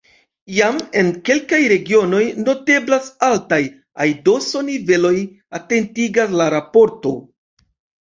[0.59, 3.61] Jam en kelkaj regionoj noteblas altaj
[4.09, 5.15] aidoso-niveloj,
[5.63, 7.19] atentigas la raporto.